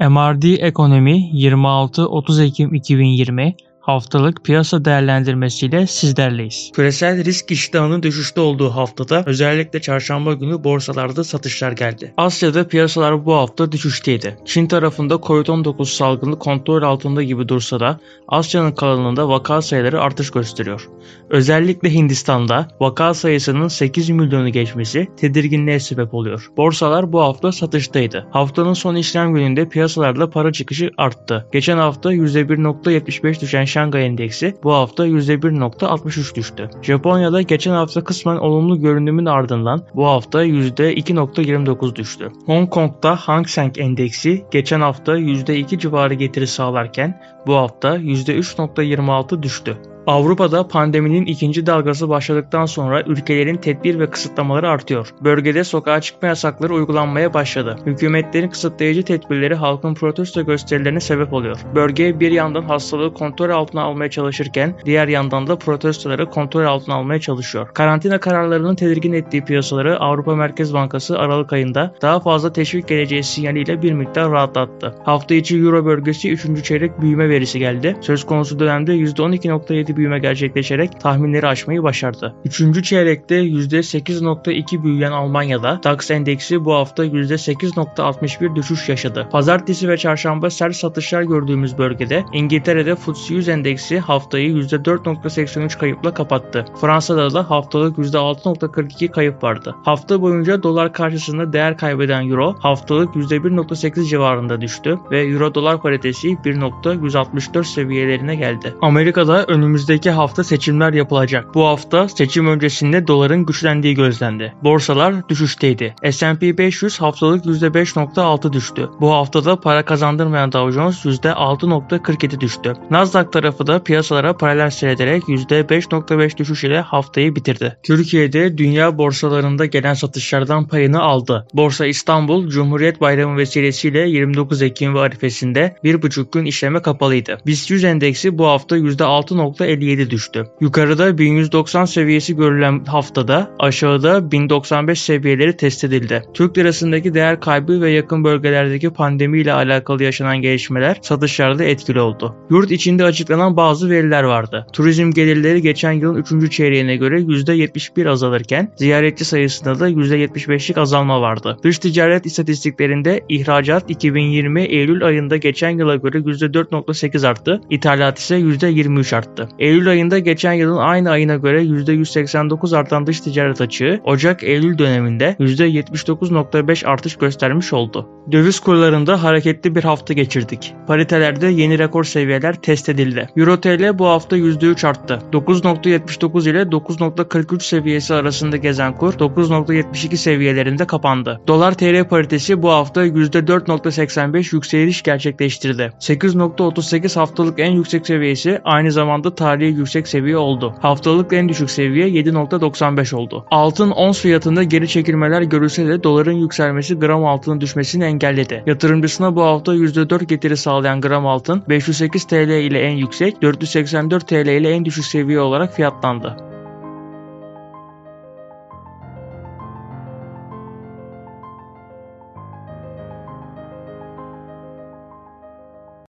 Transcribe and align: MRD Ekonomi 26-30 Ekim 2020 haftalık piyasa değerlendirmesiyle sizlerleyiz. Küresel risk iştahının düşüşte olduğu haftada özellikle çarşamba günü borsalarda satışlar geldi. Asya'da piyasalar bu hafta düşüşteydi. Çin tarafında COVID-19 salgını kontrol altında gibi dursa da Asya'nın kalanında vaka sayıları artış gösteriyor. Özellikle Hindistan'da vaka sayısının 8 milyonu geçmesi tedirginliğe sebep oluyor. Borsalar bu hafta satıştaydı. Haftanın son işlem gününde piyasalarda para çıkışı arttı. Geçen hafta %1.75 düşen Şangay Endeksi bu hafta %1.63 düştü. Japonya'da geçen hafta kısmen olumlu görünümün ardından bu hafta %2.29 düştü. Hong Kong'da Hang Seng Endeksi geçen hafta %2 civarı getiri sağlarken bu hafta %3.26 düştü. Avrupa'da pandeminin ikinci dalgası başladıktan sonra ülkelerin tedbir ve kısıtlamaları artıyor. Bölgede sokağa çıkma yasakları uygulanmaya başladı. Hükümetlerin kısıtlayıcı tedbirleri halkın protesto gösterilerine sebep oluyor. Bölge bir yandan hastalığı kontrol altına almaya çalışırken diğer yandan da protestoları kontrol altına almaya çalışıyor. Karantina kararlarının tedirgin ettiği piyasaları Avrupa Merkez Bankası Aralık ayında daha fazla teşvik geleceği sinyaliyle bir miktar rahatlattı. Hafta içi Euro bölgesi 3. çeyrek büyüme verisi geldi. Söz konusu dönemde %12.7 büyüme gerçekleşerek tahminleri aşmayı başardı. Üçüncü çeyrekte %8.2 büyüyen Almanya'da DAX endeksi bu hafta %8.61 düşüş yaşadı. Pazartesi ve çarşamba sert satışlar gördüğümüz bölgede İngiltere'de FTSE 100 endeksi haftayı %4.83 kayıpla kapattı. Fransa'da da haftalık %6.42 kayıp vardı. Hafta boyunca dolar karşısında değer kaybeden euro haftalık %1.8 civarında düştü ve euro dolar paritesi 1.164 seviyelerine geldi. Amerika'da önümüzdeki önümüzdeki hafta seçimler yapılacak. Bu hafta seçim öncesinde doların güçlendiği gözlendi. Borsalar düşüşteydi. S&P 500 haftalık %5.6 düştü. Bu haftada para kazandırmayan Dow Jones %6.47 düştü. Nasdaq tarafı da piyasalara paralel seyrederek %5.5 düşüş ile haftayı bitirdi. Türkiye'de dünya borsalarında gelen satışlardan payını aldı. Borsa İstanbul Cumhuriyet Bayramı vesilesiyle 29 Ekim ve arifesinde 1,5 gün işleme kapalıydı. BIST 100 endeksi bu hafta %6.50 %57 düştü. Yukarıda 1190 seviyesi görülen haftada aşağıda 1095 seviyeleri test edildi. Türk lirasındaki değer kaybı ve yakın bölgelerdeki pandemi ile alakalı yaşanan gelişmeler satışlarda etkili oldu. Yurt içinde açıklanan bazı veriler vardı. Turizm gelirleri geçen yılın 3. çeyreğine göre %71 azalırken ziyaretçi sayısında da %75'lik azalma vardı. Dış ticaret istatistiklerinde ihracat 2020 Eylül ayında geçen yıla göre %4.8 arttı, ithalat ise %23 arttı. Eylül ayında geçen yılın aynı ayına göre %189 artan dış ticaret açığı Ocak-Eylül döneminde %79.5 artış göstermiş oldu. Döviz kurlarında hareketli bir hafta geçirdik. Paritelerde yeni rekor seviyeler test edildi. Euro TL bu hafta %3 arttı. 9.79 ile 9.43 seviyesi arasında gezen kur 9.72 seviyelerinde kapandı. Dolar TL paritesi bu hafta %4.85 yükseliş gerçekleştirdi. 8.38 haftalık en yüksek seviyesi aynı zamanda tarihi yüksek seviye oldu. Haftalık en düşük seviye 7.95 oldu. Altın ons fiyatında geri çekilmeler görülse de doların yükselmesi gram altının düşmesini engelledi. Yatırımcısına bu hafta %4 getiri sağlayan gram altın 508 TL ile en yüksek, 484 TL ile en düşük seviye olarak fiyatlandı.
MRD 0.00 0.44
Ekonomi 0.60 1.30
26-30 1.32 2.42
Ekim 2.42 2.70
2020 2.70 3.56
haftalık 3.86 4.44
piyasa 4.44 4.84
değerlendirmesiyle 4.84 5.86
sizlerleyiz. 5.86 6.70
Küresel 6.74 7.24
risk 7.24 7.50
iştahının 7.50 8.02
düşüşte 8.02 8.40
olduğu 8.40 8.70
haftada 8.70 9.22
özellikle 9.26 9.80
çarşamba 9.80 10.32
günü 10.32 10.64
borsalarda 10.64 11.24
satışlar 11.24 11.72
geldi. 11.72 12.14
Asya'da 12.16 12.68
piyasalar 12.68 13.26
bu 13.26 13.34
hafta 13.34 13.72
düşüşteydi. 13.72 14.38
Çin 14.44 14.66
tarafında 14.66 15.14
COVID-19 15.14 15.84
salgını 15.84 16.38
kontrol 16.38 16.82
altında 16.82 17.22
gibi 17.22 17.48
dursa 17.48 17.80
da 17.80 18.00
Asya'nın 18.28 18.72
kalanında 18.72 19.28
vaka 19.28 19.62
sayıları 19.62 20.00
artış 20.00 20.30
gösteriyor. 20.30 20.88
Özellikle 21.30 21.94
Hindistan'da 21.94 22.68
vaka 22.80 23.14
sayısının 23.14 23.68
8 23.68 24.10
milyonu 24.10 24.48
geçmesi 24.48 25.08
tedirginliğe 25.16 25.80
sebep 25.80 26.14
oluyor. 26.14 26.50
Borsalar 26.56 27.12
bu 27.12 27.20
hafta 27.20 27.52
satıştaydı. 27.52 28.26
Haftanın 28.30 28.74
son 28.74 28.94
işlem 28.94 29.34
gününde 29.34 29.68
piyasalarda 29.68 30.30
para 30.30 30.52
çıkışı 30.52 30.90
arttı. 30.96 31.46
Geçen 31.52 31.78
hafta 31.78 32.14
%1.75 32.14 33.40
düşen 33.40 33.64
Şangay 33.76 34.06
Endeksi 34.06 34.54
bu 34.62 34.72
hafta 34.72 35.06
%1.63 35.06 36.34
düştü. 36.34 36.70
Japonya'da 36.82 37.42
geçen 37.42 37.72
hafta 37.72 38.04
kısmen 38.04 38.36
olumlu 38.36 38.80
görünümün 38.80 39.26
ardından 39.26 39.82
bu 39.94 40.06
hafta 40.06 40.44
%2.29 40.44 41.96
düştü. 41.96 42.32
Hong 42.46 42.70
Kong'da 42.70 43.16
Hang 43.16 43.48
Seng 43.48 43.78
Endeksi 43.78 44.44
geçen 44.50 44.80
hafta 44.80 45.18
%2 45.18 45.78
civarı 45.78 46.14
getiri 46.14 46.46
sağlarken 46.46 47.20
bu 47.46 47.54
hafta 47.54 47.96
%3.26 47.96 49.42
düştü. 49.42 49.76
Avrupa'da 50.06 50.68
pandeminin 50.68 51.26
ikinci 51.26 51.66
dalgası 51.66 52.08
başladıktan 52.08 52.66
sonra 52.66 53.02
ülkelerin 53.02 53.56
tedbir 53.56 53.98
ve 53.98 54.10
kısıtlamaları 54.10 54.68
artıyor. 54.68 55.08
Bölgede 55.20 55.64
sokağa 55.64 56.00
çıkma 56.00 56.28
yasakları 56.28 56.74
uygulanmaya 56.74 57.34
başladı. 57.34 57.78
Hükümetlerin 57.86 58.48
kısıtlayıcı 58.48 59.02
tedbirleri 59.02 59.54
halkın 59.54 59.94
protesto 59.94 60.46
gösterilerine 60.46 61.00
sebep 61.00 61.32
oluyor. 61.32 61.56
Bölge 61.74 62.20
bir 62.20 62.32
yandan 62.32 62.62
hastalığı 62.62 63.14
kontrol 63.14 63.50
altına 63.50 63.82
almaya 63.82 64.10
çalışırken 64.10 64.74
diğer 64.84 65.08
yandan 65.08 65.46
da 65.46 65.58
protestoları 65.58 66.30
kontrol 66.30 66.64
altına 66.64 66.94
almaya 66.94 67.20
çalışıyor. 67.20 67.68
Karantina 67.74 68.20
kararlarının 68.20 68.74
tedirgin 68.74 69.12
ettiği 69.12 69.44
piyasaları 69.44 70.00
Avrupa 70.00 70.36
Merkez 70.36 70.74
Bankası 70.74 71.18
Aralık 71.18 71.52
ayında 71.52 71.94
daha 72.02 72.20
fazla 72.20 72.52
teşvik 72.52 72.88
geleceği 72.88 73.22
sinyaliyle 73.22 73.82
bir 73.82 73.92
miktar 73.92 74.30
rahatlattı. 74.30 74.94
Hafta 75.04 75.34
içi 75.34 75.58
Euro 75.58 75.84
bölgesi 75.84 76.30
3. 76.32 76.64
çeyrek 76.64 77.00
büyüme 77.00 77.28
verisi 77.28 77.58
geldi. 77.58 77.96
Söz 78.00 78.26
konusu 78.26 78.58
dönemde 78.58 78.92
%12.7 78.92 79.95
büyüme 79.96 80.18
gerçekleşerek 80.18 81.00
tahminleri 81.00 81.46
aşmayı 81.46 81.82
başardı. 81.82 82.34
Üçüncü 82.44 82.82
çeyrekte 82.82 83.34
%8.2 83.34 84.82
büyüyen 84.82 85.12
Almanya'da 85.12 85.80
DAX 85.84 86.10
endeksi 86.10 86.64
bu 86.64 86.74
hafta 86.74 87.06
%8.61 87.06 88.56
düşüş 88.56 88.88
yaşadı. 88.88 89.28
Pazartesi 89.30 89.88
ve 89.88 89.96
çarşamba 89.96 90.50
sert 90.50 90.76
satışlar 90.76 91.22
gördüğümüz 91.22 91.78
bölgede 91.78 92.24
İngiltere'de 92.32 92.96
FTSE 92.96 93.34
100 93.34 93.48
endeksi 93.48 93.98
haftayı 93.98 94.52
%4.83 94.52 95.78
kayıpla 95.78 96.14
kapattı. 96.14 96.64
Fransa'da 96.80 97.34
da 97.34 97.50
haftalık 97.50 97.98
%6.42 97.98 99.08
kayıp 99.08 99.42
vardı. 99.42 99.74
Hafta 99.84 100.20
boyunca 100.20 100.62
dolar 100.62 100.92
karşısında 100.92 101.52
değer 101.52 101.76
kaybeden 101.78 102.30
euro 102.30 102.56
haftalık 102.58 103.14
%1.8 103.14 104.08
civarında 104.08 104.60
düştü 104.60 104.98
ve 105.10 105.22
euro 105.22 105.54
dolar 105.54 105.82
paritesi 105.82 106.28
1.164 106.28 107.64
seviyelerine 107.64 108.36
geldi. 108.36 108.74
Amerika'da 108.82 109.44
önümüzdeki 109.44 109.85
önümüzdeki 109.86 110.10
hafta 110.10 110.44
seçimler 110.44 110.92
yapılacak. 110.92 111.54
Bu 111.54 111.66
hafta 111.66 112.08
seçim 112.08 112.46
öncesinde 112.46 113.06
doların 113.06 113.46
güçlendiği 113.46 113.94
gözlendi. 113.94 114.54
Borsalar 114.64 115.28
düşüşteydi. 115.28 115.94
S&P 116.10 116.58
500 116.58 117.00
haftalık 117.00 117.44
%5.6 117.44 118.52
düştü. 118.52 118.88
Bu 119.00 119.12
haftada 119.12 119.60
para 119.60 119.84
kazandırmayan 119.84 120.52
Dow 120.52 120.72
Jones 120.72 121.04
%6.47 121.04 122.40
düştü. 122.40 122.72
Nasdaq 122.90 123.30
tarafı 123.32 123.66
da 123.66 123.82
piyasalara 123.82 124.36
paralel 124.36 124.70
seyrederek 124.70 125.22
%5.5 125.22 126.36
düşüş 126.36 126.64
ile 126.64 126.80
haftayı 126.80 127.36
bitirdi. 127.36 127.76
Türkiye'de 127.82 128.58
dünya 128.58 128.98
borsalarında 128.98 129.66
gelen 129.66 129.94
satışlardan 129.94 130.68
payını 130.68 131.02
aldı. 131.02 131.46
Borsa 131.54 131.86
İstanbul 131.86 132.48
Cumhuriyet 132.48 133.00
Bayramı 133.00 133.36
vesilesiyle 133.36 134.08
29 134.08 134.62
Ekim 134.62 134.94
ve 134.94 135.00
arifesinde 135.00 135.76
1,5 135.84 136.32
gün 136.32 136.44
işleme 136.44 136.82
kapalıydı. 136.82 137.38
BIST 137.46 137.70
100 137.70 137.84
endeksi 137.84 138.38
bu 138.38 138.46
hafta 138.46 138.76
%6.50 138.76 139.75
%57 139.76 140.10
düştü. 140.10 140.46
Yukarıda 140.60 141.18
1190 141.18 141.84
seviyesi 141.84 142.36
görülen 142.36 142.84
haftada 142.84 143.50
aşağıda 143.58 144.30
1095 144.30 145.00
seviyeleri 145.00 145.56
test 145.56 145.84
edildi. 145.84 146.22
Türk 146.34 146.58
lirasındaki 146.58 147.14
değer 147.14 147.40
kaybı 147.40 147.80
ve 147.80 147.90
yakın 147.90 148.24
bölgelerdeki 148.24 148.90
pandemi 148.90 149.40
ile 149.40 149.52
alakalı 149.52 150.02
yaşanan 150.02 150.36
gelişmeler 150.36 150.98
satışlarda 151.02 151.64
etkili 151.64 152.00
oldu. 152.00 152.36
Yurt 152.50 152.70
içinde 152.70 153.04
açıklanan 153.04 153.56
bazı 153.56 153.90
veriler 153.90 154.22
vardı. 154.22 154.66
Turizm 154.72 155.10
gelirleri 155.10 155.62
geçen 155.62 155.92
yılın 155.92 156.42
3. 156.42 156.52
çeyreğine 156.52 156.96
göre 156.96 157.20
%71 157.20 158.08
azalırken 158.08 158.72
ziyaretçi 158.76 159.24
sayısında 159.24 159.80
da 159.80 159.90
%75'lik 159.90 160.78
azalma 160.78 161.20
vardı. 161.20 161.56
Dış 161.62 161.78
ticaret 161.78 162.26
istatistiklerinde 162.26 163.20
ihracat 163.28 163.90
2020 163.90 164.62
Eylül 164.62 165.04
ayında 165.04 165.36
geçen 165.36 165.70
yıla 165.70 165.96
göre 165.96 166.18
%4.8 166.18 167.28
arttı, 167.28 167.60
ithalat 167.70 168.18
ise 168.18 168.36
%23 168.36 169.16
arttı. 169.16 169.48
Eylül 169.58 169.88
ayında 169.88 170.18
geçen 170.18 170.52
yılın 170.52 170.76
aynı 170.76 171.10
ayına 171.10 171.36
göre 171.36 171.62
%189 171.62 172.76
artan 172.76 173.06
dış 173.06 173.20
ticaret 173.20 173.60
açığı 173.60 174.00
Ocak-Eylül 174.04 174.78
döneminde 174.78 175.36
%79.5 175.40 176.86
artış 176.86 177.16
göstermiş 177.16 177.72
oldu. 177.72 178.08
Döviz 178.32 178.60
kurlarında 178.60 179.22
hareketli 179.22 179.74
bir 179.74 179.84
hafta 179.84 180.14
geçirdik. 180.14 180.74
Paritelerde 180.86 181.46
yeni 181.46 181.78
rekor 181.78 182.04
seviyeler 182.04 182.54
test 182.54 182.88
edildi. 182.88 183.28
Euro 183.36 183.60
TL 183.60 183.98
bu 183.98 184.06
hafta 184.06 184.36
%3 184.36 184.86
arttı. 184.86 185.18
9.79 185.32 186.50
ile 186.50 186.62
9.43 186.62 187.60
seviyesi 187.60 188.14
arasında 188.14 188.56
gezen 188.56 188.96
kur 188.96 189.12
9.72 189.14 190.16
seviyelerinde 190.16 190.86
kapandı. 190.86 191.40
Dolar 191.46 191.74
TL 191.74 192.08
paritesi 192.08 192.62
bu 192.62 192.70
hafta 192.70 193.06
%4.85 193.06 194.54
yükseliş 194.54 195.02
gerçekleştirdi. 195.02 195.92
8.38 196.00 197.18
haftalık 197.18 197.58
en 197.58 197.72
yüksek 197.72 198.06
seviyesi 198.06 198.60
aynı 198.64 198.92
zamanda 198.92 199.34
tarihi 199.46 199.78
yüksek 199.78 200.08
seviye 200.08 200.36
oldu. 200.36 200.74
Haftalık 200.80 201.32
en 201.32 201.48
düşük 201.48 201.70
seviye 201.70 202.08
7.95 202.08 203.16
oldu. 203.16 203.44
Altın 203.50 203.90
ons 203.90 204.20
fiyatında 204.20 204.62
geri 204.62 204.88
çekilmeler 204.88 205.42
görülse 205.42 205.88
de 205.88 206.02
doların 206.02 206.32
yükselmesi 206.32 206.98
gram 206.98 207.24
altının 207.24 207.60
düşmesini 207.60 208.04
engelledi. 208.04 208.62
Yatırımcısına 208.66 209.36
bu 209.36 209.42
hafta 209.42 209.74
%4 209.74 210.24
getiri 210.24 210.56
sağlayan 210.56 211.00
gram 211.00 211.26
altın 211.26 211.62
508 211.68 212.24
TL 212.24 212.50
ile 212.50 212.80
en 212.80 212.96
yüksek, 212.96 213.42
484 213.42 214.28
TL 214.28 214.34
ile 214.34 214.70
en 214.70 214.84
düşük 214.84 215.04
seviye 215.04 215.40
olarak 215.40 215.74
fiyatlandı. 215.74 216.45